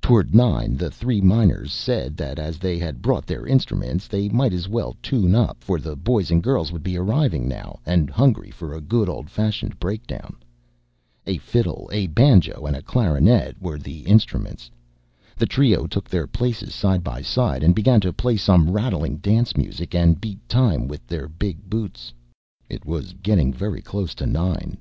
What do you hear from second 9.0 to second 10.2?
old fashioned break